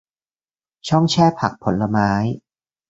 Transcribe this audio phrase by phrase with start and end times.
[0.87, 2.11] ช่องแช่ผักผลไม้